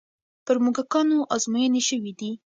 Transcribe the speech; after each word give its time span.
پر 0.45 0.55
موږکانو 0.63 1.17
ازموینې 1.35 1.81
شوې 1.89 2.13
دي. 2.19 2.31